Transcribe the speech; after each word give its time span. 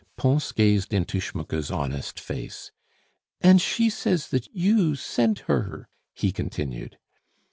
Pons 0.17 0.51
gazed 0.51 0.95
into 0.95 1.19
Schmucke's 1.19 1.69
honest 1.69 2.19
face. 2.19 2.71
"And 3.39 3.61
she 3.61 3.87
says 3.91 4.29
that 4.29 4.47
you 4.51 4.95
sent 4.95 5.41
her" 5.41 5.87
he 6.21 6.31
continued. 6.31 6.97